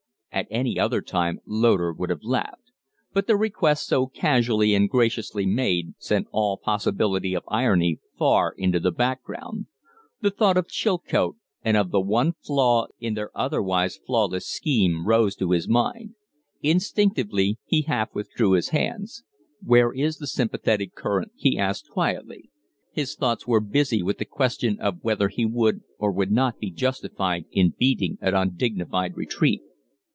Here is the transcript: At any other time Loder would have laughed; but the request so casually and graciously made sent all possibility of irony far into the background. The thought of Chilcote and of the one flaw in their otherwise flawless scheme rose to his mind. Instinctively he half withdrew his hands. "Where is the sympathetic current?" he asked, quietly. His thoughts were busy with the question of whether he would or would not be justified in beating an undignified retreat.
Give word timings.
At 0.33 0.47
any 0.49 0.79
other 0.79 1.01
time 1.01 1.41
Loder 1.45 1.91
would 1.91 2.09
have 2.09 2.23
laughed; 2.23 2.71
but 3.11 3.27
the 3.27 3.35
request 3.35 3.85
so 3.85 4.07
casually 4.07 4.73
and 4.73 4.89
graciously 4.89 5.45
made 5.45 5.93
sent 5.99 6.25
all 6.31 6.55
possibility 6.57 7.33
of 7.33 7.43
irony 7.49 7.99
far 8.17 8.53
into 8.57 8.79
the 8.79 8.93
background. 8.93 9.65
The 10.21 10.31
thought 10.31 10.55
of 10.55 10.69
Chilcote 10.69 11.35
and 11.63 11.75
of 11.75 11.91
the 11.91 11.99
one 11.99 12.31
flaw 12.41 12.87
in 12.97 13.13
their 13.13 13.29
otherwise 13.37 13.97
flawless 13.97 14.47
scheme 14.47 15.05
rose 15.05 15.35
to 15.35 15.51
his 15.51 15.67
mind. 15.67 16.15
Instinctively 16.61 17.59
he 17.65 17.81
half 17.81 18.15
withdrew 18.15 18.53
his 18.53 18.69
hands. 18.69 19.25
"Where 19.61 19.91
is 19.91 20.17
the 20.17 20.27
sympathetic 20.27 20.95
current?" 20.95 21.33
he 21.35 21.57
asked, 21.57 21.89
quietly. 21.89 22.49
His 22.93 23.15
thoughts 23.15 23.45
were 23.47 23.59
busy 23.59 24.01
with 24.01 24.17
the 24.17 24.25
question 24.25 24.79
of 24.79 25.03
whether 25.03 25.27
he 25.27 25.45
would 25.45 25.81
or 25.99 26.09
would 26.09 26.31
not 26.31 26.57
be 26.57 26.71
justified 26.71 27.43
in 27.51 27.73
beating 27.77 28.17
an 28.21 28.33
undignified 28.33 29.17
retreat. 29.17 29.61